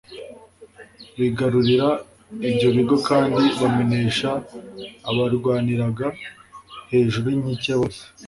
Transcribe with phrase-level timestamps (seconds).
[1.19, 1.89] bigarurira
[2.49, 4.29] ibyo bigo kandi bamenesha
[5.09, 6.07] abarwaniraga
[6.91, 8.03] hejuru y'inkike bose